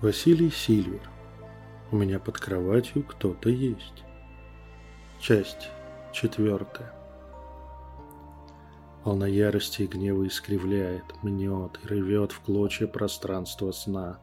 Василий 0.00 0.50
Сильвер. 0.50 1.10
У 1.92 1.96
меня 1.98 2.18
под 2.18 2.38
кроватью 2.38 3.02
кто-то 3.02 3.50
есть. 3.50 4.02
Часть 5.20 5.68
четвертая. 6.14 6.94
Волна 9.04 9.26
ярости 9.26 9.82
и 9.82 9.86
гнева 9.86 10.26
искривляет, 10.26 11.04
мнет 11.22 11.78
и 11.84 11.88
рвет 11.88 12.32
в 12.32 12.40
клочья 12.40 12.86
пространство 12.86 13.72
сна. 13.72 14.18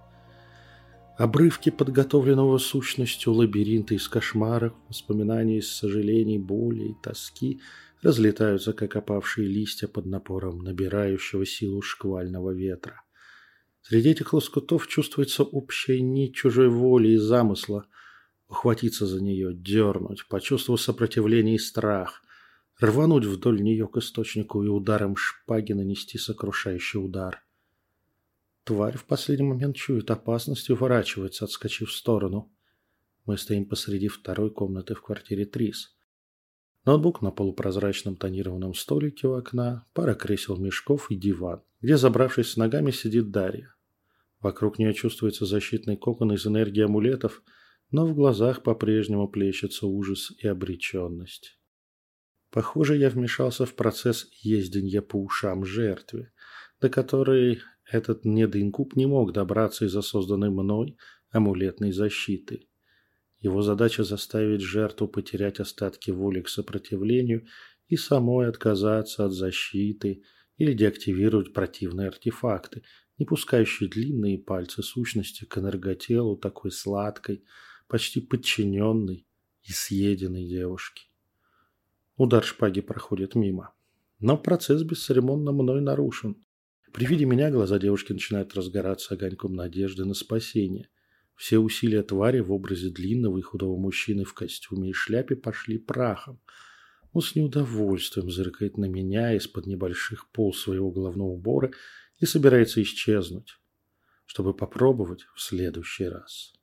Обрывки 1.15 1.69
подготовленного 1.69 2.57
сущностью 2.57 3.33
лабиринта 3.33 3.93
из 3.93 4.07
кошмаров, 4.07 4.73
воспоминаний 4.87 5.59
из 5.59 5.71
сожалений, 5.71 6.39
боли 6.39 6.85
и 6.85 6.95
тоски 7.03 7.61
разлетаются, 8.01 8.73
как 8.73 8.95
опавшие 8.95 9.47
листья 9.47 9.87
под 9.87 10.07
напором 10.07 10.57
набирающего 10.57 11.45
силу 11.45 11.83
шквального 11.83 12.49
ветра. 12.49 13.03
Среди 13.87 14.09
этих 14.09 14.33
лоскутов 14.33 14.85
чувствуется 14.87 15.43
общая 15.43 16.01
нить 16.01 16.35
чужой 16.35 16.67
воли 16.67 17.11
и 17.11 17.17
замысла. 17.17 17.87
Ухватиться 18.49 19.05
за 19.05 19.23
нее, 19.23 19.53
дернуть, 19.53 20.27
почувствовав 20.27 20.81
сопротивление 20.81 21.55
и 21.55 21.57
страх, 21.57 22.21
рвануть 22.81 23.23
вдоль 23.23 23.61
нее 23.61 23.87
к 23.87 23.95
источнику 23.95 24.61
и 24.61 24.67
ударом 24.67 25.15
шпаги 25.15 25.71
нанести 25.71 26.17
сокрушающий 26.17 26.99
удар. 26.99 27.41
Тварь 28.65 28.97
в 28.97 29.05
последний 29.05 29.45
момент 29.45 29.77
чует 29.77 30.11
опасность 30.11 30.67
и 30.67 30.73
уворачивается, 30.73 31.45
отскочив 31.45 31.89
в 31.89 31.95
сторону. 31.95 32.51
Мы 33.25 33.37
стоим 33.37 33.63
посреди 33.63 34.09
второй 34.09 34.51
комнаты 34.51 34.95
в 34.95 35.01
квартире 35.01 35.45
Трис. 35.45 35.95
Ноутбук 36.83 37.21
на 37.21 37.31
полупрозрачном 37.31 38.17
тонированном 38.17 38.73
столике 38.73 39.29
у 39.29 39.35
окна, 39.35 39.85
пара 39.93 40.13
кресел-мешков 40.13 41.09
и 41.09 41.15
диван, 41.15 41.63
где, 41.79 41.95
забравшись 41.95 42.51
с 42.51 42.57
ногами, 42.57 42.91
сидит 42.91 43.31
Дарья. 43.31 43.76
Вокруг 44.47 44.79
нее 44.79 44.93
чувствуется 44.93 45.45
защитный 45.45 45.97
кокон 45.97 46.31
из 46.31 46.47
энергии 46.47 46.81
амулетов, 46.81 47.43
но 47.91 48.07
в 48.07 48.15
глазах 48.15 48.63
по-прежнему 48.63 49.27
плещется 49.27 49.87
ужас 49.87 50.31
и 50.41 50.47
обреченность. 50.47 51.59
Похоже, 52.49 52.95
я 52.95 53.09
вмешался 53.09 53.65
в 53.65 53.75
процесс 53.75 54.25
езденья 54.41 55.01
по 55.01 55.21
ушам 55.21 55.65
жертве, 55.65 56.31
до 56.79 56.87
которой 56.87 57.59
этот 57.91 58.23
недоинкуб 58.23 58.95
не 58.95 59.05
мог 59.05 59.33
добраться 59.33 59.83
из-за 59.83 60.01
созданной 60.01 60.49
мной 60.49 60.95
амулетной 61.29 61.91
защиты. 61.91 62.69
Его 63.39 63.61
задача 63.61 64.05
заставить 64.05 64.61
жертву 64.61 65.09
потерять 65.09 65.59
остатки 65.59 66.09
воли 66.09 66.39
к 66.39 66.47
сопротивлению 66.47 67.45
и 67.89 67.97
самой 67.97 68.47
отказаться 68.47 69.25
от 69.25 69.33
защиты 69.33 70.23
или 70.57 70.73
деактивировать 70.73 71.53
противные 71.53 72.07
артефакты, 72.07 72.83
не 73.17 73.25
пускающий 73.25 73.87
длинные 73.87 74.37
пальцы 74.37 74.83
сущности 74.83 75.45
к 75.45 75.57
энерготелу 75.57 76.37
такой 76.37 76.71
сладкой, 76.71 77.43
почти 77.87 78.21
подчиненной 78.21 79.25
и 79.63 79.71
съеденной 79.71 80.45
девушки. 80.45 81.07
Удар 82.15 82.43
шпаги 82.43 82.81
проходит 82.81 83.35
мимо. 83.35 83.73
Но 84.19 84.37
процесс 84.37 84.81
бесцеремонно 84.81 85.51
мной 85.51 85.81
нарушен. 85.81 86.43
При 86.91 87.05
виде 87.05 87.25
меня 87.25 87.51
глаза 87.51 87.77
девушки 87.77 88.13
начинают 88.13 88.55
разгораться 88.55 89.13
огоньком 89.13 89.53
надежды 89.53 90.05
на 90.05 90.15
спасение. 90.15 90.89
Все 91.35 91.59
усилия 91.59 92.01
твари 92.01 92.39
в 92.39 92.51
образе 92.51 92.89
длинного 92.89 93.37
и 93.37 93.41
худого 93.41 93.77
мужчины 93.77 94.23
в 94.23 94.33
костюме 94.33 94.89
и 94.89 94.93
шляпе 94.93 95.35
пошли 95.35 95.77
прахом. 95.77 96.39
Он 97.17 97.23
с 97.23 97.33
неудовольствием 97.33 98.29
зыркает 98.29 98.77
на 98.77 98.85
меня 98.85 99.33
из-под 99.37 99.65
небольших 99.65 100.29
пол 100.29 100.53
своего 100.53 100.91
головного 100.91 101.29
убора 101.29 101.71
и 102.19 102.27
собирается 102.27 102.79
исчезнуть, 102.83 103.57
чтобы 104.27 104.53
попробовать 104.53 105.25
в 105.33 105.41
следующий 105.41 106.05
раз. 106.05 106.53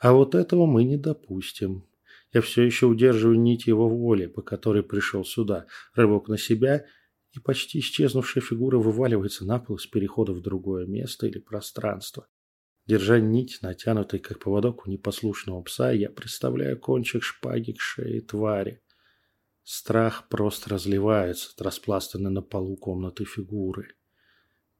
А 0.00 0.14
вот 0.14 0.34
этого 0.34 0.66
мы 0.66 0.82
не 0.82 0.96
допустим. 0.96 1.86
Я 2.32 2.40
все 2.40 2.64
еще 2.64 2.86
удерживаю 2.86 3.38
нить 3.38 3.68
его 3.68 3.88
воли, 3.88 4.26
по 4.26 4.42
которой 4.42 4.82
пришел 4.82 5.24
сюда, 5.24 5.66
рывок 5.94 6.26
на 6.26 6.38
себя, 6.38 6.84
и 7.30 7.38
почти 7.38 7.78
исчезнувшая 7.78 8.42
фигура 8.42 8.78
вываливается 8.78 9.44
на 9.44 9.60
пол 9.60 9.78
с 9.78 9.86
перехода 9.86 10.32
в 10.32 10.42
другое 10.42 10.86
место 10.86 11.28
или 11.28 11.38
пространство. 11.38 12.26
Держа 12.88 13.20
нить, 13.20 13.60
натянутой 13.62 14.18
как 14.18 14.40
поводок 14.40 14.88
у 14.88 14.90
непослушного 14.90 15.62
пса, 15.62 15.92
я 15.92 16.10
представляю 16.10 16.80
кончик 16.80 17.22
шпаги 17.22 17.74
к 17.74 17.80
шее 17.80 18.22
твари. 18.22 18.82
Страх 19.70 20.28
просто 20.30 20.70
разливается 20.70 21.50
от 21.54 21.60
распластанной 21.60 22.30
на 22.30 22.40
полу 22.40 22.74
комнаты 22.78 23.26
фигуры. 23.26 23.96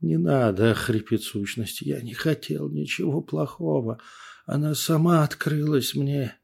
«Не 0.01 0.17
надо»,— 0.17 0.73
хрипит 0.75 1.23
сущность,— 1.23 1.83
«я 1.83 2.01
не 2.01 2.15
хотел 2.15 2.71
ничего 2.71 3.21
плохого. 3.21 4.01
Она 4.47 4.75
сама 4.75 5.25
открылась 5.25 5.95
мне. 5.95 6.35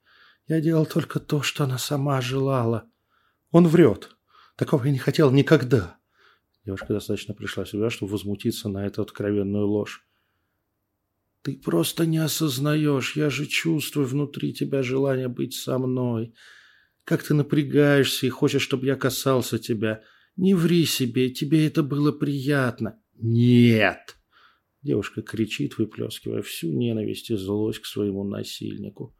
Я 0.46 0.60
делал 0.60 0.84
только 0.84 1.20
то, 1.20 1.40
что 1.40 1.64
она 1.64 1.78
сама 1.78 2.20
желала». 2.20 2.86
«Он 3.50 3.66
врет. 3.66 4.10
Такого 4.56 4.84
я 4.84 4.92
не 4.92 4.98
хотел 4.98 5.30
никогда». 5.30 5.96
Девушка 6.66 6.92
достаточно 6.92 7.32
пришла 7.32 7.64
в 7.64 7.70
себя, 7.70 7.88
чтобы 7.88 8.12
возмутиться 8.12 8.68
на 8.68 8.84
эту 8.84 9.00
откровенную 9.00 9.66
ложь. 9.66 10.06
«Ты 11.40 11.56
просто 11.56 12.04
не 12.04 12.18
осознаешь. 12.18 13.16
Я 13.16 13.30
же 13.30 13.46
чувствую 13.46 14.06
внутри 14.06 14.52
тебя 14.52 14.82
желание 14.82 15.28
быть 15.28 15.54
со 15.54 15.78
мной. 15.78 16.34
Как 17.04 17.22
ты 17.22 17.34
напрягаешься 17.34 18.26
и 18.26 18.30
хочешь, 18.30 18.62
чтобы 18.62 18.86
я 18.86 18.96
касался 18.96 19.58
тебя. 19.58 20.02
Не 20.36 20.54
ври 20.54 20.84
себе, 20.84 21.30
тебе 21.30 21.66
это 21.66 21.82
было 21.82 22.12
приятно». 22.12 23.00
«Нет!» 23.16 24.16
Девушка 24.82 25.22
кричит, 25.22 25.78
выплескивая 25.78 26.42
всю 26.42 26.72
ненависть 26.72 27.30
и 27.30 27.36
злость 27.36 27.80
к 27.80 27.86
своему 27.86 28.24
насильнику. 28.24 29.16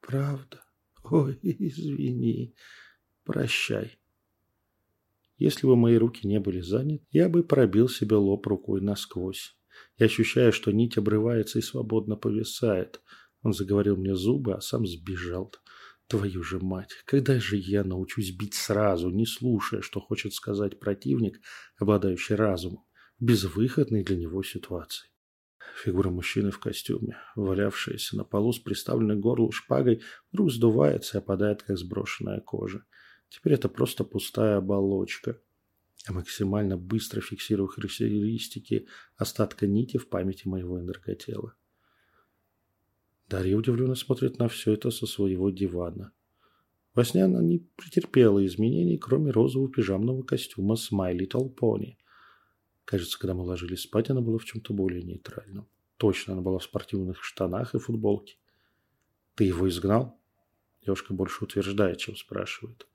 «Правда? 0.00 0.64
Ой, 1.04 1.38
извини. 1.42 2.54
Прощай». 3.24 3.98
Если 5.36 5.66
бы 5.66 5.74
мои 5.74 5.96
руки 5.96 6.26
не 6.26 6.38
были 6.38 6.60
заняты, 6.60 7.04
я 7.10 7.28
бы 7.28 7.42
пробил 7.42 7.88
себе 7.88 8.16
лоб 8.16 8.46
рукой 8.46 8.82
насквозь. 8.82 9.56
Я 9.98 10.06
ощущаю, 10.06 10.52
что 10.52 10.70
нить 10.70 10.98
обрывается 10.98 11.58
и 11.58 11.62
свободно 11.62 12.16
повисает. 12.16 13.00
Он 13.42 13.54
заговорил 13.54 13.96
мне 13.96 14.14
зубы, 14.14 14.54
а 14.54 14.60
сам 14.60 14.86
сбежал. 14.86 15.52
Твою 16.10 16.42
же 16.42 16.58
мать, 16.58 16.90
когда 17.06 17.38
же 17.38 17.56
я 17.56 17.84
научусь 17.84 18.32
бить 18.32 18.54
сразу, 18.54 19.10
не 19.10 19.26
слушая, 19.26 19.80
что 19.80 20.00
хочет 20.00 20.34
сказать 20.34 20.78
противник, 20.78 21.40
обладающий 21.78 22.34
разумом? 22.34 22.84
безвыходной 23.20 24.02
для 24.02 24.16
него 24.16 24.42
ситуации. 24.42 25.08
Фигура 25.84 26.10
мужчины 26.10 26.50
в 26.50 26.58
костюме, 26.58 27.16
валявшаяся 27.36 28.16
на 28.16 28.24
полу 28.24 28.52
с 28.52 28.58
приставленной 28.58 29.16
горлу 29.16 29.52
шпагой, 29.52 30.02
вдруг 30.32 30.50
сдувается 30.50 31.18
и 31.18 31.20
опадает, 31.20 31.62
как 31.62 31.78
сброшенная 31.78 32.40
кожа. 32.40 32.84
Теперь 33.28 33.52
это 33.52 33.68
просто 33.68 34.04
пустая 34.04 34.56
оболочка. 34.56 35.38
Я 36.08 36.14
максимально 36.14 36.76
быстро 36.76 37.20
фиксирую 37.20 37.68
характеристики 37.68 38.88
остатка 39.16 39.66
нити 39.66 39.98
в 39.98 40.08
памяти 40.08 40.48
моего 40.48 40.80
энерготела. 40.80 41.54
Дарья 43.30 43.56
удивленно 43.56 43.94
смотрит 43.94 44.40
на 44.40 44.48
все 44.48 44.72
это 44.72 44.90
со 44.90 45.06
своего 45.06 45.50
дивана. 45.50 46.10
Во 46.94 47.04
сне 47.04 47.24
она 47.24 47.40
не 47.40 47.60
претерпела 47.76 48.44
изменений, 48.44 48.98
кроме 48.98 49.30
розового 49.30 49.70
пижамного 49.70 50.22
костюма 50.22 50.74
с 50.74 50.90
My 50.90 51.16
Little 51.16 51.54
Pony. 51.54 51.94
Кажется, 52.84 53.16
когда 53.20 53.34
мы 53.34 53.44
ложились 53.44 53.82
спать, 53.82 54.10
она 54.10 54.20
была 54.20 54.38
в 54.38 54.44
чем-то 54.44 54.74
более 54.74 55.04
нейтральном. 55.04 55.68
Точно, 55.96 56.32
она 56.32 56.42
была 56.42 56.58
в 56.58 56.64
спортивных 56.64 57.22
штанах 57.22 57.76
и 57.76 57.78
футболке. 57.78 58.36
«Ты 59.36 59.44
его 59.44 59.68
изгнал?» 59.68 60.18
Девушка 60.84 61.14
больше 61.14 61.44
утверждает, 61.44 61.98
чем 61.98 62.16
спрашивает. 62.16 62.88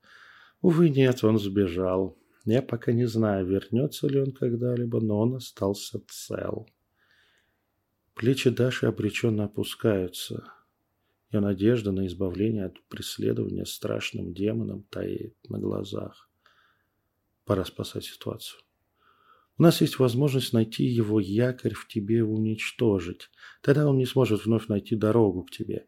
Увы, 0.60 0.90
нет, 0.90 1.24
он 1.24 1.38
сбежал. 1.38 2.18
Я 2.44 2.60
пока 2.60 2.92
не 2.92 3.06
знаю, 3.06 3.46
вернется 3.46 4.06
ли 4.06 4.20
он 4.20 4.32
когда-либо, 4.32 5.00
но 5.00 5.18
он 5.18 5.36
остался 5.36 5.98
цел. 6.08 6.68
Плечи 8.16 8.48
Даши 8.48 8.86
обреченно 8.86 9.44
опускаются. 9.44 10.50
Ее 11.30 11.40
надежда 11.40 11.92
на 11.92 12.06
избавление 12.06 12.64
от 12.64 12.82
преследования 12.88 13.66
страшным 13.66 14.32
демоном 14.32 14.84
тает 14.84 15.36
на 15.50 15.58
глазах. 15.58 16.30
Пора 17.44 17.66
спасать 17.66 18.04
ситуацию. 18.04 18.62
У 19.58 19.62
нас 19.62 19.82
есть 19.82 19.98
возможность 19.98 20.54
найти 20.54 20.84
его 20.84 21.20
якорь 21.20 21.74
в 21.74 21.86
тебе 21.88 22.18
и 22.18 22.22
уничтожить. 22.22 23.28
Тогда 23.60 23.86
он 23.86 23.98
не 23.98 24.06
сможет 24.06 24.46
вновь 24.46 24.68
найти 24.68 24.96
дорогу 24.96 25.42
к 25.42 25.50
тебе. 25.50 25.86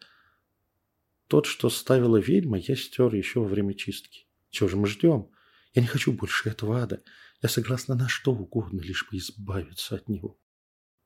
Тот, 1.29 1.47
что 1.47 1.71
ставила 1.71 2.19
ведьма, 2.19 2.59
я 2.59 2.77
стер 2.77 3.15
еще 3.15 3.41
во 3.41 3.47
время 3.47 3.73
чистки. 3.73 4.27
Чего 4.51 4.69
же 4.69 4.77
мы 4.77 4.87
ждем? 4.87 5.31
Я 5.73 5.81
не 5.81 5.89
хочу 5.89 6.13
больше 6.13 6.51
этого 6.51 6.83
ада. 6.83 7.03
Я 7.41 7.49
согласна 7.49 7.95
на 7.95 8.07
что 8.07 8.33
угодно, 8.33 8.83
лишь 8.83 9.09
бы 9.11 9.17
избавиться 9.17 9.95
от 9.95 10.11
него. 10.11 10.39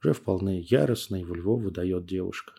Уже 0.02 0.14
вполне 0.14 0.60
яростно 0.60 1.16
и 1.16 1.24
во 1.24 1.36
Львов 1.36 1.62
выдает 1.62 2.06
девушка. 2.06 2.54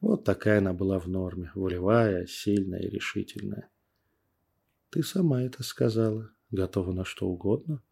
Вот 0.00 0.24
такая 0.24 0.58
она 0.58 0.74
была 0.74 0.98
в 0.98 1.08
норме. 1.08 1.50
Волевая, 1.54 2.26
сильная 2.26 2.80
и 2.80 2.90
решительная. 2.90 3.70
Ты 4.90 5.02
сама 5.02 5.42
это 5.42 5.62
сказала. 5.62 6.30
Готова 6.50 6.92
на 6.92 7.04
что 7.04 7.26
угодно. 7.26 7.82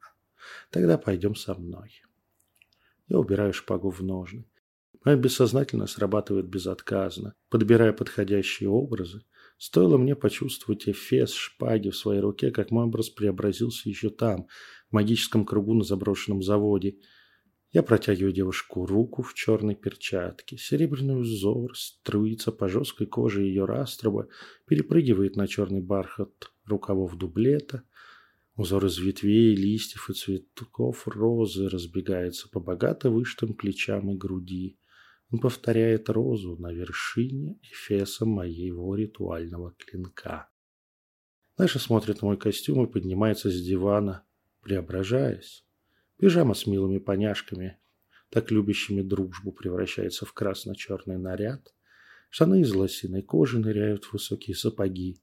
Тогда 0.70 0.98
пойдем 0.98 1.34
со 1.34 1.54
мной. 1.54 2.02
Я 3.08 3.18
убираю 3.18 3.52
шпагу 3.54 3.90
в 3.90 4.02
ножны. 4.02 4.44
Мое 5.04 5.16
бессознательно 5.16 5.86
срабатывает 5.86 6.46
безотказно, 6.46 7.34
подбирая 7.48 7.94
подходящие 7.94 8.68
образы. 8.68 9.22
Стоило 9.56 9.96
мне 9.96 10.14
почувствовать 10.14 10.86
эфес 10.88 11.32
шпаги 11.32 11.88
в 11.88 11.96
своей 11.96 12.20
руке, 12.20 12.50
как 12.50 12.70
мой 12.70 12.84
образ 12.84 13.08
преобразился 13.08 13.88
еще 13.88 14.10
там, 14.10 14.46
в 14.90 14.92
магическом 14.92 15.46
кругу 15.46 15.72
на 15.72 15.84
заброшенном 15.84 16.42
заводе. 16.42 16.98
Я 17.72 17.84
протягиваю 17.84 18.32
девушку 18.32 18.84
руку 18.84 19.22
в 19.22 19.32
черной 19.34 19.76
перчатке. 19.76 20.56
Серебряный 20.56 21.20
узор 21.20 21.76
струится 21.78 22.50
по 22.50 22.68
жесткой 22.68 23.06
коже 23.06 23.44
ее 23.44 23.64
раструба, 23.64 24.28
перепрыгивает 24.66 25.36
на 25.36 25.46
черный 25.46 25.80
бархат 25.80 26.50
рукавов 26.66 27.16
дублета. 27.16 27.84
Узор 28.56 28.86
из 28.86 28.98
ветвей, 28.98 29.54
листьев 29.54 30.10
и 30.10 30.14
цветков 30.14 31.06
розы 31.06 31.68
разбегается 31.68 32.48
по 32.48 32.58
богато 32.58 33.08
вышитым 33.08 33.54
плечам 33.54 34.10
и 34.10 34.16
груди. 34.16 34.76
Он 35.30 35.38
повторяет 35.38 36.10
розу 36.10 36.56
на 36.56 36.72
вершине 36.72 37.56
эфеса 37.62 38.26
моего 38.26 38.96
ритуального 38.96 39.74
клинка. 39.78 40.50
Даша 41.56 41.78
смотрит 41.78 42.20
на 42.20 42.28
мой 42.28 42.36
костюм 42.36 42.84
и 42.84 42.90
поднимается 42.90 43.48
с 43.48 43.62
дивана, 43.62 44.24
преображаясь. 44.60 45.64
Пижама 46.20 46.54
с 46.54 46.66
милыми 46.66 46.98
поняшками, 46.98 47.78
так 48.28 48.50
любящими 48.50 49.00
дружбу, 49.00 49.52
превращается 49.52 50.26
в 50.26 50.32
красно-черный 50.32 51.18
наряд. 51.18 51.74
Штаны 52.28 52.60
из 52.60 52.72
лосиной 52.72 53.22
кожи 53.22 53.58
ныряют 53.58 54.04
в 54.04 54.12
высокие 54.12 54.54
сапоги. 54.54 55.20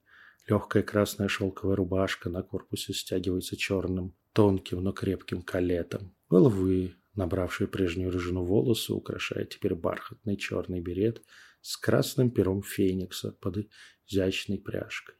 Легкая 0.48 0.82
красная 0.82 1.28
шелковая 1.28 1.76
рубашка 1.76 2.28
на 2.28 2.42
корпусе 2.42 2.92
стягивается 2.92 3.56
черным, 3.56 4.14
тонким, 4.32 4.82
но 4.82 4.92
крепким 4.92 5.42
калетом. 5.42 6.14
Головы 6.28 6.94
Набравшие 7.18 7.66
прежнюю 7.66 8.12
рыжину 8.12 8.44
волосы 8.44 8.92
украшает 8.92 9.50
теперь 9.50 9.74
бархатный 9.74 10.36
черный 10.36 10.80
берет 10.80 11.20
с 11.60 11.76
красным 11.76 12.30
пером 12.30 12.62
феникса 12.62 13.32
под 13.32 13.66
изящной 14.06 14.58
пряжкой. 14.58 15.16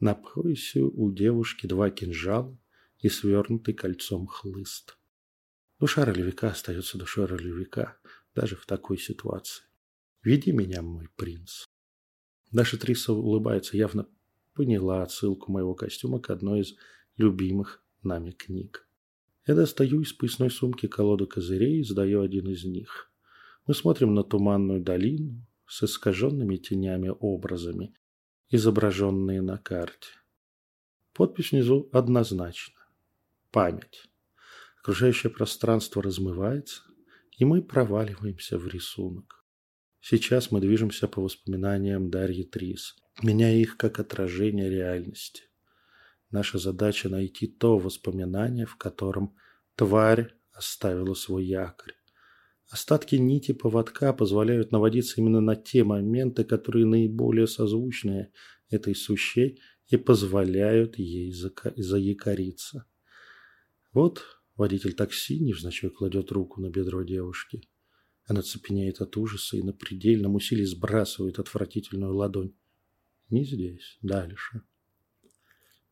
На 0.00 0.16
поясе 0.16 0.80
у 0.80 1.12
девушки 1.12 1.68
два 1.68 1.90
кинжала 1.90 2.58
и 3.04 3.10
свернутый 3.10 3.74
кольцом 3.74 4.26
хлыст. 4.26 4.96
Душа 5.78 6.06
ролевика 6.06 6.48
остается 6.48 6.96
душой 6.96 7.26
ролевика, 7.26 7.98
даже 8.34 8.56
в 8.56 8.64
такой 8.64 8.96
ситуации. 8.96 9.64
Веди 10.22 10.52
меня, 10.52 10.80
мой 10.80 11.10
принц. 11.14 11.66
Даша 12.50 12.78
Триса 12.78 13.12
улыбается, 13.12 13.76
явно 13.76 14.08
поняла 14.54 15.02
отсылку 15.02 15.52
моего 15.52 15.74
костюма 15.74 16.18
к 16.18 16.30
одной 16.30 16.60
из 16.60 16.76
любимых 17.18 17.84
нами 18.02 18.30
книг. 18.30 18.88
Я 19.46 19.54
достаю 19.54 20.00
из 20.00 20.14
поясной 20.14 20.50
сумки 20.50 20.86
колоду 20.86 21.26
козырей 21.26 21.80
и 21.80 21.84
сдаю 21.84 22.22
один 22.22 22.48
из 22.48 22.64
них. 22.64 23.12
Мы 23.66 23.74
смотрим 23.74 24.14
на 24.14 24.24
туманную 24.24 24.80
долину 24.80 25.46
с 25.66 25.82
искаженными 25.82 26.56
тенями 26.56 27.12
образами, 27.20 27.92
изображенные 28.48 29.42
на 29.42 29.58
карте. 29.58 30.08
Подпись 31.12 31.52
внизу 31.52 31.90
однозначна. 31.92 32.83
Память. 33.54 34.02
Окружающее 34.80 35.30
пространство 35.30 36.02
размывается, 36.02 36.82
и 37.38 37.44
мы 37.44 37.62
проваливаемся 37.62 38.58
в 38.58 38.66
рисунок. 38.66 39.44
Сейчас 40.00 40.50
мы 40.50 40.60
движемся 40.60 41.06
по 41.06 41.22
воспоминаниям 41.22 42.10
Дарьи 42.10 42.42
Трис, 42.42 42.96
меняя 43.22 43.54
их 43.54 43.76
как 43.76 44.00
отражение 44.00 44.68
реальности. 44.68 45.42
Наша 46.32 46.58
задача 46.58 47.08
найти 47.08 47.46
то 47.46 47.78
воспоминание, 47.78 48.66
в 48.66 48.74
котором 48.74 49.36
тварь 49.76 50.34
оставила 50.50 51.14
свой 51.14 51.44
якорь. 51.44 51.94
Остатки 52.68 53.14
нити 53.14 53.52
поводка 53.52 54.12
позволяют 54.12 54.72
наводиться 54.72 55.20
именно 55.20 55.40
на 55.40 55.54
те 55.54 55.84
моменты, 55.84 56.42
которые 56.42 56.86
наиболее 56.86 57.46
созвучны 57.46 58.32
этой 58.68 58.96
сущей 58.96 59.60
и 59.86 59.96
позволяют 59.96 60.98
ей 60.98 61.32
заякориться. 61.76 62.86
Вот 63.94 64.24
водитель 64.56 64.92
такси 64.92 65.38
невзначай 65.38 65.88
кладет 65.88 66.32
руку 66.32 66.60
на 66.60 66.68
бедро 66.68 67.04
девушки. 67.04 67.62
Она 68.26 68.42
цепенеет 68.42 69.00
от 69.00 69.16
ужаса 69.16 69.56
и 69.56 69.62
на 69.62 69.72
предельном 69.72 70.34
усилии 70.34 70.64
сбрасывает 70.64 71.38
отвратительную 71.38 72.12
ладонь. 72.12 72.54
Не 73.30 73.44
здесь, 73.44 73.98
дальше. 74.02 74.62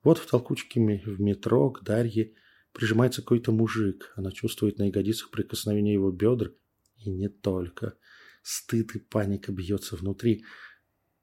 Вот 0.02 0.18
в 0.18 0.26
толкучке 0.26 0.80
в 0.80 1.20
метро 1.20 1.70
к 1.70 1.84
Дарье 1.84 2.34
прижимается 2.72 3.22
какой-то 3.22 3.52
мужик. 3.52 4.12
Она 4.16 4.32
чувствует 4.32 4.78
на 4.78 4.88
ягодицах 4.88 5.30
прикосновение 5.30 5.94
его 5.94 6.10
бедр. 6.10 6.56
И 6.96 7.10
не 7.10 7.28
только. 7.28 7.96
Стыд 8.42 8.96
и 8.96 8.98
паника 8.98 9.52
бьется 9.52 9.94
внутри, 9.94 10.44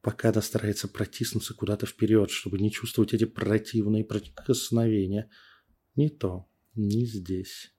пока 0.02 0.30
она 0.30 0.42
старается 0.42 0.88
протиснуться 0.88 1.54
куда-то 1.54 1.86
вперед, 1.86 2.30
чтобы 2.32 2.60
не 2.60 2.72
чувствовать 2.72 3.14
эти 3.14 3.26
противные 3.26 4.06
прикосновения. 4.06 5.30
Не 5.96 6.10
то, 6.10 6.49
не 6.80 7.06
здесь. 7.06 7.72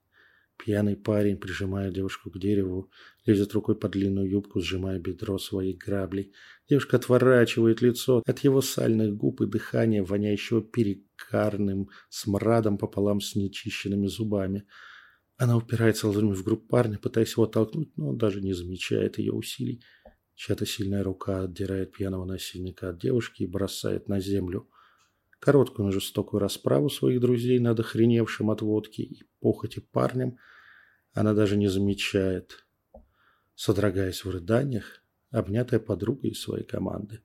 Пьяный 0.59 0.97
парень, 0.97 1.39
прижимая 1.39 1.91
девушку 1.91 2.31
к 2.31 2.39
дереву, 2.39 2.91
лезет 3.25 3.55
рукой 3.55 3.77
под 3.77 3.93
длинную 3.93 4.29
юбку, 4.29 4.61
сжимая 4.61 4.99
бедро 4.99 5.39
своей 5.39 5.75
граблей. 5.75 6.35
Девушка 6.69 6.99
отворачивает 6.99 7.81
лицо 7.81 8.23
от 8.27 8.39
его 8.41 8.61
сальных 8.61 9.17
губ 9.17 9.41
и 9.41 9.47
дыхания, 9.47 10.05
воняющего 10.05 10.63
перекарным 10.63 11.89
смрадом 12.11 12.77
пополам 12.77 13.23
с 13.23 13.35
нечищенными 13.35 14.07
зубами. 14.07 14.67
Она 15.39 15.57
упирается 15.57 16.07
ладонями 16.07 16.35
в 16.35 16.45
грудь 16.45 16.69
парня, 16.69 16.99
пытаясь 16.99 17.33
его 17.33 17.45
оттолкнуть, 17.45 17.97
но 17.97 18.13
даже 18.13 18.43
не 18.43 18.53
замечает 18.53 19.19
ее 19.19 19.33
усилий. 19.33 19.83
Чья-то 20.35 20.67
сильная 20.67 21.03
рука 21.03 21.43
отдирает 21.43 21.93
пьяного 21.93 22.27
насильника 22.27 22.91
от 22.91 23.01
девушки 23.01 23.43
и 23.43 23.47
бросает 23.47 24.09
на 24.09 24.21
землю. 24.21 24.70
Короткую, 25.41 25.87
но 25.87 25.93
жестокую 25.93 26.39
расправу 26.39 26.91
своих 26.91 27.19
друзей 27.21 27.59
над 27.59 27.81
охреневшим 27.81 28.51
от 28.51 28.61
водки 28.61 29.01
и 29.01 29.25
похоти 29.41 29.81
парнем 29.81 30.37
она 31.13 31.33
даже 31.33 31.57
не 31.57 31.69
замечает, 31.69 32.67
содрогаясь 33.55 34.25
в 34.25 34.31
рыданиях, 34.31 35.03
обнятая 35.31 35.81
подругой 35.81 36.35
своей 36.35 36.65
команды. 36.65 37.23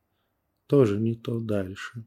Тоже 0.68 0.98
не 0.98 1.16
то 1.16 1.40
дальше. 1.40 2.06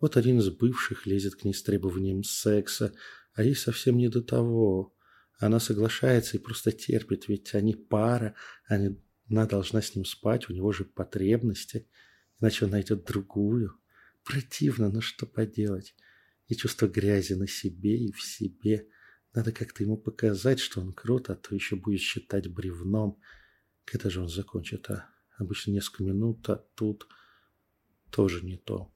Вот 0.00 0.16
один 0.16 0.38
из 0.38 0.48
бывших 0.48 1.06
лезет 1.06 1.34
к 1.34 1.44
ней 1.44 1.52
с 1.52 1.62
требованием 1.62 2.24
секса, 2.24 2.94
а 3.34 3.42
ей 3.42 3.54
совсем 3.54 3.98
не 3.98 4.08
до 4.08 4.22
того. 4.22 4.94
Она 5.38 5.60
соглашается 5.60 6.36
и 6.36 6.40
просто 6.40 6.72
терпит, 6.72 7.28
ведь 7.28 7.54
они 7.54 7.74
пара, 7.74 8.34
она 8.66 9.46
должна 9.46 9.82
с 9.82 9.94
ним 9.94 10.04
спать, 10.04 10.48
у 10.48 10.52
него 10.52 10.72
же 10.72 10.84
потребности, 10.84 11.86
иначе 12.40 12.64
он 12.64 12.72
найдет 12.72 13.04
другую. 13.04 13.78
Противно, 14.24 14.90
но 14.90 15.00
что 15.00 15.26
поделать. 15.26 15.94
И 16.46 16.54
чувство 16.54 16.86
грязи 16.86 17.34
на 17.34 17.46
себе 17.46 17.96
и 17.96 18.12
в 18.12 18.22
себе. 18.22 18.88
Надо 19.34 19.52
как-то 19.52 19.82
ему 19.82 19.96
показать, 19.96 20.60
что 20.60 20.80
он 20.80 20.92
крут, 20.92 21.30
а 21.30 21.36
то 21.36 21.54
еще 21.54 21.76
будет 21.76 22.00
считать 22.00 22.48
бревном. 22.48 23.20
Когда 23.84 24.10
же 24.10 24.20
он 24.20 24.28
закончит, 24.28 24.90
а? 24.90 25.08
Обычно 25.36 25.70
несколько 25.70 26.02
минут, 26.02 26.48
а 26.48 26.56
тут 26.74 27.06
тоже 28.10 28.44
не 28.44 28.56
то. 28.56 28.92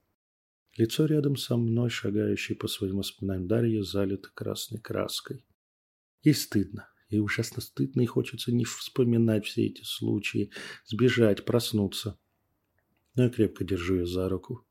Лицо 0.76 1.06
рядом 1.06 1.36
со 1.36 1.56
мной, 1.56 1.90
шагающее 1.90 2.56
по 2.56 2.66
своим 2.66 2.96
воспоминаниям 2.96 3.46
Дарьи, 3.46 3.82
залито 3.82 4.30
красной 4.34 4.80
краской. 4.80 5.44
Ей 6.22 6.34
стыдно. 6.34 6.88
Ей 7.10 7.20
ужасно 7.20 7.60
стыдно 7.60 8.00
и 8.00 8.06
хочется 8.06 8.52
не 8.52 8.64
вспоминать 8.64 9.44
все 9.44 9.66
эти 9.66 9.82
случаи, 9.84 10.50
сбежать, 10.86 11.44
проснуться. 11.44 12.18
Но 13.14 13.24
я 13.24 13.28
крепко 13.28 13.64
держу 13.64 13.96
ее 13.96 14.06
за 14.06 14.28
руку. 14.30 14.66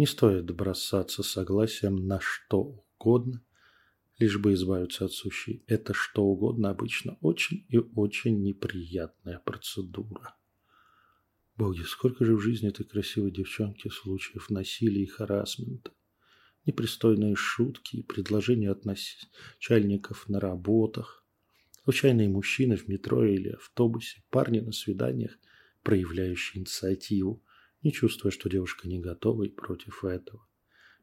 Не 0.00 0.06
стоит 0.06 0.50
бросаться 0.50 1.22
согласием 1.22 2.06
на 2.06 2.20
что 2.22 2.82
угодно, 2.98 3.44
лишь 4.18 4.38
бы 4.38 4.54
избавиться 4.54 5.04
от 5.04 5.12
сущей. 5.12 5.62
Это 5.66 5.92
что 5.92 6.24
угодно 6.24 6.70
обычно 6.70 7.18
очень 7.20 7.66
и 7.68 7.76
очень 7.76 8.42
неприятная 8.42 9.40
процедура. 9.40 10.36
Боги, 11.54 11.82
сколько 11.82 12.24
же 12.24 12.34
в 12.34 12.40
жизни 12.40 12.70
этой 12.70 12.86
красивой 12.86 13.30
девчонки 13.30 13.90
случаев 13.90 14.48
насилия 14.48 15.02
и 15.02 15.06
харасмента. 15.06 15.92
Непристойные 16.64 17.36
шутки 17.36 17.96
и 17.96 18.02
предложения 18.02 18.70
от 18.70 18.86
начальников 18.86 20.30
на 20.30 20.40
работах. 20.40 21.26
Случайные 21.84 22.30
мужчины 22.30 22.78
в 22.78 22.88
метро 22.88 23.22
или 23.22 23.50
автобусе, 23.50 24.22
парни 24.30 24.60
на 24.60 24.72
свиданиях, 24.72 25.36
проявляющие 25.82 26.62
инициативу 26.62 27.44
не 27.82 27.92
чувствуя, 27.92 28.30
что 28.30 28.48
девушка 28.48 28.88
не 28.88 28.98
готова 28.98 29.44
и 29.44 29.48
против 29.48 30.04
этого. 30.04 30.46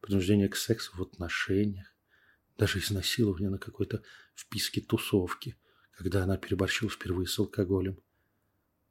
Принуждение 0.01 0.49
к 0.49 0.55
сексу 0.55 0.91
в 0.95 1.01
отношениях, 1.01 1.87
даже 2.57 2.79
изнасилование 2.79 3.49
на 3.49 3.57
какой-то 3.57 4.03
вписке 4.35 4.81
тусовки, 4.81 5.57
когда 5.91 6.23
она 6.23 6.37
переборщила 6.37 6.89
впервые 6.89 7.27
с 7.27 7.37
алкоголем. 7.39 7.99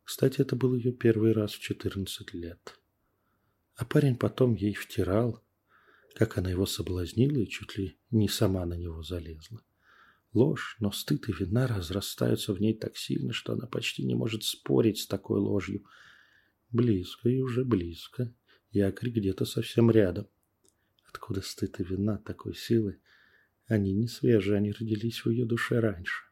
Кстати, 0.03 0.41
это 0.41 0.57
был 0.57 0.75
ее 0.75 0.93
первый 0.93 1.33
раз 1.33 1.53
в 1.53 1.61
14 1.61 2.35
лет. 2.35 2.79
А 3.75 3.85
парень 3.85 4.17
потом 4.17 4.55
ей 4.55 4.75
втирал, 4.75 5.45
как 6.15 6.39
она 6.39 6.51
его 6.51 6.65
соблазнила 6.65 7.39
и 7.39 7.49
чуть 7.49 7.77
ли 7.77 7.99
не 8.11 8.29
сама 8.29 8.65
на 8.65 8.75
него 8.75 9.03
залезла. 9.03 9.63
Ложь, 10.33 10.77
но 10.81 10.91
стыд 10.93 11.29
и 11.29 11.33
вина 11.33 11.67
разрастаются 11.67 12.53
в 12.53 12.61
ней 12.61 12.75
так 12.75 12.97
сильно, 12.97 13.33
что 13.33 13.53
она 13.53 13.67
почти 13.67 14.05
не 14.05 14.15
может 14.15 14.45
спорить 14.45 14.99
с 14.99 15.07
такой 15.07 15.41
ложью. 15.41 15.85
Близко 16.77 17.31
и 17.31 17.41
уже 17.41 17.65
близко. 17.65 18.35
Якорь 18.71 19.09
где-то 19.09 19.47
совсем 19.47 19.91
рядом. 19.91 20.29
Откуда 21.09 21.41
стыд 21.41 21.81
и 21.81 21.85
вина 21.85 22.19
такой 22.19 22.55
силы? 22.55 23.01
Они 23.67 23.95
не 23.95 24.09
свежие, 24.09 24.59
они 24.59 24.73
родились 24.73 25.25
в 25.25 25.31
ее 25.31 25.47
душе 25.47 25.81
раньше. 25.81 26.27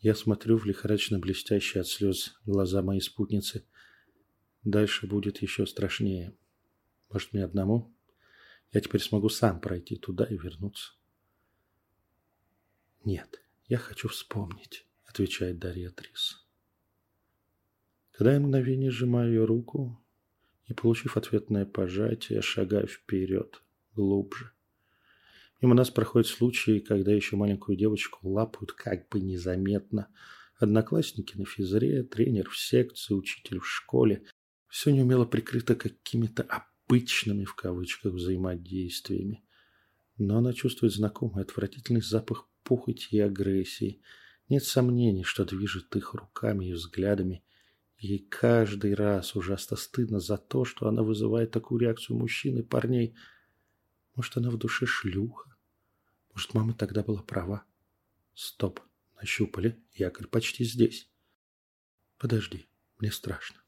Я 0.00 0.14
смотрю 0.14 0.56
в 0.56 0.64
лихорадочно 0.64 1.18
блестящие 1.18 1.82
от 1.82 1.86
слез 1.86 2.34
глаза 2.46 2.80
моей 2.80 3.02
спутницы. 3.02 3.66
Дальше 4.64 5.06
будет 5.06 5.42
еще 5.42 5.66
страшнее. 5.66 6.34
Может, 7.10 7.34
мне 7.34 7.44
одному? 7.44 7.94
Я 8.72 8.80
теперь 8.80 9.02
смогу 9.02 9.28
сам 9.28 9.60
пройти 9.60 9.96
туда 9.96 10.24
и 10.24 10.38
вернуться. 10.38 10.94
Нет, 13.04 13.42
я 13.66 13.76
хочу 13.76 14.08
вспомнить, 14.08 14.86
отвечает 15.04 15.58
Дарья 15.58 15.90
Трис. 15.90 16.41
Когда 18.12 18.34
я 18.34 18.40
мгновение 18.40 18.90
сжимаю 18.90 19.30
ее 19.30 19.44
руку 19.44 19.98
и, 20.66 20.74
получив 20.74 21.16
ответное 21.16 21.64
пожатие, 21.64 22.42
шагаю 22.42 22.86
вперед, 22.86 23.62
глубже. 23.94 24.52
Мимо 25.62 25.74
нас 25.74 25.90
проходят 25.90 26.26
случаи, 26.26 26.80
когда 26.80 27.12
еще 27.12 27.36
маленькую 27.36 27.78
девочку 27.78 28.28
лапают 28.28 28.72
как 28.72 29.08
бы 29.08 29.20
незаметно. 29.20 30.08
Одноклассники 30.56 31.36
на 31.36 31.46
физре, 31.46 32.02
тренер 32.02 32.50
в 32.50 32.58
секции, 32.58 33.14
учитель 33.14 33.60
в 33.60 33.66
школе. 33.66 34.24
Все 34.68 34.90
неумело 34.90 35.24
прикрыто 35.24 35.74
какими-то 35.74 36.42
обычными 36.42 37.44
в 37.44 37.54
кавычках 37.54 38.12
взаимодействиями. 38.12 39.44
Но 40.18 40.38
она 40.38 40.52
чувствует 40.52 40.92
знакомый 40.92 41.44
отвратительный 41.44 42.02
запах 42.02 42.48
похоти 42.62 43.08
и 43.12 43.20
агрессии. 43.20 44.02
Нет 44.48 44.64
сомнений, 44.64 45.24
что 45.24 45.44
движет 45.44 45.94
их 45.96 46.14
руками 46.14 46.66
и 46.66 46.72
взглядами. 46.72 47.42
Ей 48.02 48.18
каждый 48.18 48.94
раз 48.94 49.36
ужасно 49.36 49.76
стыдно 49.76 50.18
за 50.18 50.36
то, 50.36 50.64
что 50.64 50.88
она 50.88 51.04
вызывает 51.04 51.52
такую 51.52 51.78
реакцию 51.78 52.18
мужчин 52.18 52.58
и 52.58 52.62
парней. 52.62 53.14
Может, 54.16 54.36
она 54.36 54.50
в 54.50 54.58
душе 54.58 54.86
шлюха? 54.86 55.54
Может, 56.34 56.52
мама 56.52 56.74
тогда 56.74 57.04
была 57.04 57.22
права? 57.22 57.64
Стоп, 58.34 58.80
нащупали, 59.14 59.80
якорь 59.92 60.26
почти 60.26 60.64
здесь. 60.64 61.08
Подожди, 62.18 62.66
мне 62.98 63.12
страшно. 63.12 63.62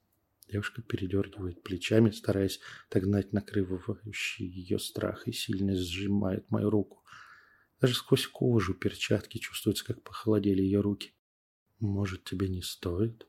Девушка 0.49 0.83
передергивает 0.83 1.63
плечами, 1.63 2.11
стараясь 2.11 2.59
догнать 2.91 3.33
накрывающий 3.33 4.49
ее 4.49 4.81
страх 4.81 5.29
и 5.29 5.33
сильно 5.33 5.77
сжимает 5.77 6.51
мою 6.51 6.71
руку. 6.71 7.05
Даже 7.81 7.95
сквозь 7.95 8.27
кожу 8.27 8.75
перчатки 8.75 9.39
чувствуется, 9.39 9.85
как 9.85 10.03
похолодели 10.03 10.61
ее 10.61 10.81
руки. 10.81 11.15
Может, 11.79 12.25
тебе 12.25 12.49
не 12.49 12.63
стоит? 12.63 13.29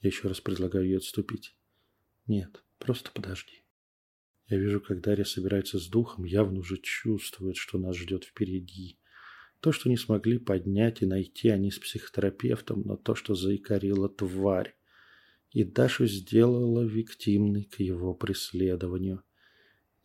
Я 0.00 0.08
еще 0.08 0.28
раз 0.28 0.40
предлагаю 0.40 0.86
ей 0.86 0.98
отступить. 0.98 1.56
Нет, 2.26 2.62
просто 2.78 3.10
подожди. 3.12 3.64
Я 4.48 4.58
вижу, 4.58 4.80
как 4.80 5.00
Дарья 5.00 5.24
собирается 5.24 5.78
с 5.78 5.88
духом, 5.88 6.24
явно 6.24 6.60
уже 6.60 6.76
чувствует, 6.76 7.56
что 7.56 7.78
нас 7.78 7.96
ждет 7.96 8.24
впереди. 8.24 8.98
То, 9.60 9.72
что 9.72 9.88
не 9.88 9.96
смогли 9.96 10.38
поднять 10.38 11.02
и 11.02 11.06
найти 11.06 11.48
они 11.48 11.70
с 11.70 11.78
психотерапевтом, 11.78 12.82
но 12.82 12.96
то, 12.96 13.14
что 13.14 13.34
заикарила 13.34 14.08
тварь. 14.08 14.76
И 15.50 15.64
Дашу 15.64 16.06
сделала 16.06 16.84
виктимной 16.84 17.64
к 17.64 17.80
его 17.80 18.14
преследованию. 18.14 19.22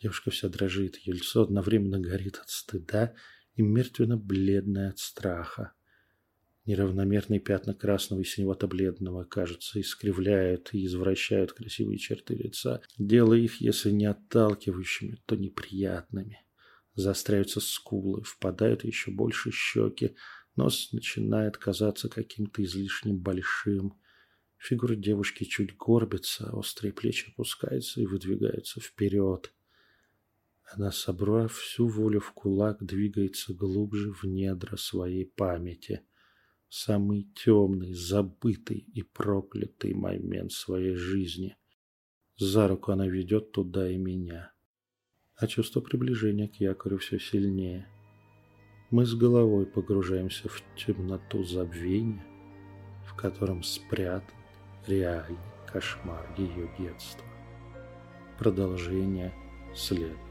Девушка 0.02 0.32
вся 0.32 0.50
дрожит, 0.50 0.98
ее 0.98 1.14
лицо 1.14 1.44
одновременно 1.44 2.00
горит 2.00 2.38
от 2.38 2.50
стыда 2.50 3.14
и 3.56 3.62
мертвенно-бледное 3.62 4.90
от 4.90 5.00
страха. 5.00 5.74
Неравномерные 6.66 7.40
пятна 7.40 7.74
красного 7.74 8.22
и 8.22 8.24
синевато-бледного, 8.24 9.24
кажется, 9.24 9.82
искривляют 9.82 10.70
и 10.74 10.86
извращают 10.86 11.54
красивые 11.54 11.98
черты 11.98 12.36
лица, 12.36 12.82
делая 13.00 13.40
их, 13.40 13.62
если 13.62 13.90
не 13.90 14.06
отталкивающими, 14.06 15.18
то 15.26 15.36
неприятными. 15.36 16.46
Заостряются 16.94 17.62
скулы, 17.62 18.22
впадают 18.22 18.84
еще 18.84 19.10
больше 19.10 19.50
щеки, 19.52 20.16
нос 20.56 20.92
начинает 20.92 21.58
казаться 21.58 22.10
каким-то 22.10 22.64
излишне 22.64 23.14
большим. 23.14 24.00
Фигура 24.58 24.96
девушки 24.96 25.46
чуть 25.46 25.76
горбится, 25.76 26.52
острые 26.52 26.94
плечи 26.94 27.32
опускаются 27.32 28.02
и 28.02 28.06
выдвигаются 28.06 28.80
вперед. 28.80 29.52
Она, 30.72 30.92
собрав 30.92 31.56
всю 31.56 31.88
волю 31.88 32.20
в 32.20 32.34
кулак, 32.34 32.86
двигается 32.86 33.52
глубже 33.52 34.14
в 34.14 34.26
недра 34.26 34.78
своей 34.78 35.26
памяти– 35.26 36.02
самый 36.72 37.28
темный, 37.36 37.94
забытый 37.94 38.78
и 38.78 39.04
проклятый 39.04 39.94
момент 39.94 40.54
своей 40.54 40.96
жизни. 40.96 41.58
За 42.38 42.68
руку 42.68 42.94
она 42.94 43.08
ведет 43.08 43.52
туда 43.52 43.92
и 43.92 43.98
меня. 43.98 44.54
А 45.36 45.48
чувство 45.48 45.82
приближения 45.82 46.48
к 46.48 46.56
якорю 46.56 46.98
все 46.98 47.20
сильнее. 47.20 47.88
Мы 48.90 49.06
с 49.06 49.14
головой 49.14 49.66
погружаемся 49.66 50.48
в 50.48 50.64
темноту 50.78 51.44
забвения, 51.44 52.26
в 53.06 53.16
котором 53.16 53.64
спрятан 53.64 54.36
реальный 54.88 55.38
кошмар 55.68 56.34
ее 56.38 56.74
детства. 56.80 57.26
Продолжение 58.40 59.34
следует. 59.76 60.31